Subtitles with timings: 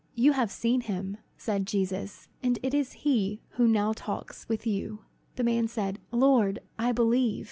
[0.15, 5.03] "You have seen him," said Jesus, "and it is he who now talks with you!"
[5.35, 7.39] The man said, "Lord, I believe."